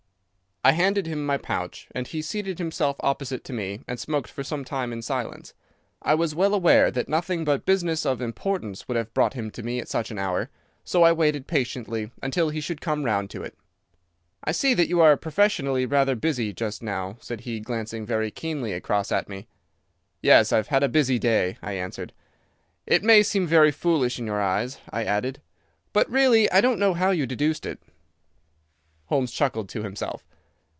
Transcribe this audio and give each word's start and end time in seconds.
I 0.63 0.73
handed 0.73 1.07
him 1.07 1.25
my 1.25 1.39
pouch, 1.39 1.87
and 1.89 2.05
he 2.05 2.21
seated 2.21 2.59
himself 2.59 2.95
opposite 2.99 3.43
to 3.45 3.51
me 3.53 3.81
and 3.87 3.99
smoked 3.99 4.29
for 4.29 4.43
some 4.43 4.63
time 4.63 4.93
in 4.93 5.01
silence. 5.01 5.55
I 6.03 6.13
was 6.13 6.35
well 6.35 6.53
aware 6.53 6.91
that 6.91 7.09
nothing 7.09 7.43
but 7.43 7.65
business 7.65 8.05
of 8.05 8.21
importance 8.21 8.87
would 8.87 8.95
have 8.95 9.11
brought 9.15 9.33
him 9.33 9.49
to 9.49 9.63
me 9.63 9.79
at 9.79 9.87
such 9.89 10.11
an 10.11 10.19
hour, 10.19 10.51
so 10.83 11.01
I 11.01 11.13
waited 11.13 11.47
patiently 11.47 12.11
until 12.21 12.49
he 12.49 12.61
should 12.61 12.79
come 12.79 13.01
round 13.05 13.31
to 13.31 13.41
it. 13.41 13.57
"I 14.43 14.51
see 14.51 14.75
that 14.75 14.87
you 14.87 15.01
are 15.01 15.17
professionally 15.17 15.87
rather 15.87 16.13
busy 16.13 16.53
just 16.53 16.83
now," 16.83 17.17
said 17.19 17.41
he, 17.41 17.59
glancing 17.59 18.05
very 18.05 18.29
keenly 18.29 18.71
across 18.73 19.11
at 19.11 19.27
me. 19.27 19.47
"Yes, 20.21 20.53
I've 20.53 20.67
had 20.67 20.83
a 20.83 20.87
busy 20.87 21.17
day," 21.17 21.57
I 21.63 21.71
answered. 21.71 22.13
"It 22.85 23.01
may 23.01 23.23
seem 23.23 23.47
very 23.47 23.71
foolish 23.71 24.19
in 24.19 24.27
your 24.27 24.39
eyes," 24.41 24.77
I 24.91 25.05
added, 25.05 25.41
"but 25.91 26.07
really 26.07 26.51
I 26.51 26.61
don't 26.61 26.77
know 26.77 26.93
how 26.93 27.09
you 27.09 27.25
deduced 27.25 27.65
it." 27.65 27.81
Holmes 29.07 29.31
chuckled 29.31 29.67
to 29.69 29.81
himself. 29.81 30.23